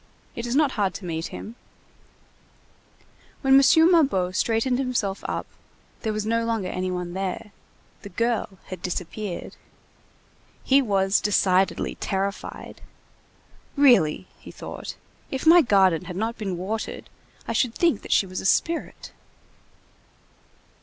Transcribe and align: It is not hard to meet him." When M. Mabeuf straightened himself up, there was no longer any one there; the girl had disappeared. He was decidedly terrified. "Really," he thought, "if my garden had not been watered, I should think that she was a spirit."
It 0.35 0.47
is 0.47 0.55
not 0.55 0.71
hard 0.71 0.95
to 0.95 1.05
meet 1.05 1.27
him." 1.27 1.53
When 3.41 3.53
M. 3.53 3.59
Mabeuf 3.91 4.35
straightened 4.35 4.79
himself 4.79 5.23
up, 5.29 5.45
there 6.01 6.11
was 6.11 6.25
no 6.25 6.43
longer 6.43 6.69
any 6.69 6.89
one 6.89 7.13
there; 7.13 7.51
the 8.01 8.09
girl 8.09 8.57
had 8.69 8.81
disappeared. 8.81 9.57
He 10.63 10.81
was 10.81 11.21
decidedly 11.21 11.93
terrified. 11.99 12.81
"Really," 13.75 14.25
he 14.39 14.49
thought, 14.49 14.95
"if 15.29 15.45
my 15.45 15.61
garden 15.61 16.05
had 16.05 16.15
not 16.15 16.35
been 16.35 16.57
watered, 16.57 17.07
I 17.47 17.53
should 17.53 17.75
think 17.75 18.01
that 18.01 18.11
she 18.11 18.25
was 18.25 18.41
a 18.41 18.45
spirit." 18.47 19.11